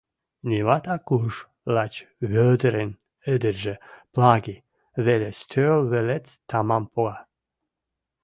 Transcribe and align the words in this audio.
Нимат 0.49 0.85
ак 0.95 1.05
уж, 1.19 1.35
лач 1.73 1.93
Вӧдӹрӹн 2.31 2.91
ӹдӹржӹ, 3.33 3.75
Плаги, 4.13 4.57
веле 5.05 5.29
стӧл 5.39 5.79
вӹлец 5.91 6.27
тамам 6.49 6.83
пога. 6.93 7.17